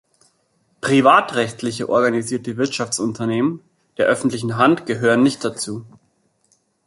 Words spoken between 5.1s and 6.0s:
nicht dazu.